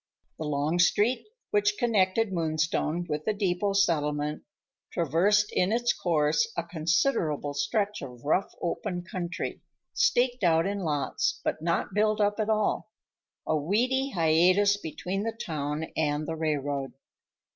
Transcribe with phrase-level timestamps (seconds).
[0.39, 4.41] The long street which connected Moonstone with the depot settlement
[4.91, 9.61] traversed in its course a considerable stretch of rough open country,
[9.93, 12.89] staked out in lots but not built up at all,
[13.45, 16.93] a weedy hiatus between the town and the railroad.